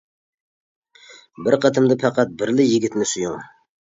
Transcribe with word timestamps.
بىر 1.47 1.57
قېتىمدا 1.65 1.99
پەقەت 2.05 2.33
بىرلا 2.41 2.67
يىگىتنى 2.71 3.09
سۆيۈڭ. 3.13 3.37